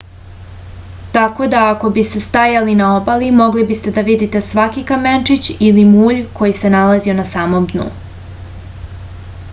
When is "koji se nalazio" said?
6.41-7.19